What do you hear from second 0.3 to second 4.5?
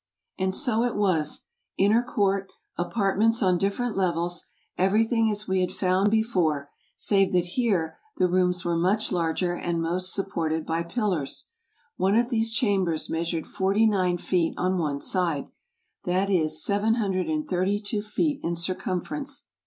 "And so it was— inner court, apartments on different levels,